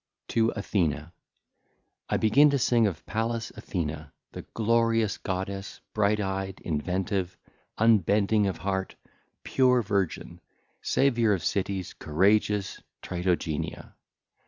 [0.29, 0.33] XXVIII.
[0.33, 0.97] TO ATHENA (ll.
[0.97, 1.13] 1 16)
[2.09, 7.37] I begin to sing of Pallas Athene, the glorious goddess, bright eyed, inventive,
[7.77, 8.95] unbending of heart,
[9.43, 10.41] pure virgin,
[10.81, 13.93] saviour of cities, courageous, Tritogeneia.